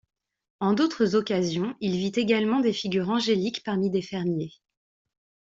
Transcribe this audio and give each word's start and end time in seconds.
En 0.61 0.73
d'autres 0.73 1.13
occasions, 1.13 1.75
il 1.79 1.91
vit 1.91 2.13
également 2.15 2.59
des 2.59 2.73
figures 2.73 3.11
angéliques 3.11 3.61
parmi 3.63 3.91
des 3.91 4.01
fermiers. 4.01 4.55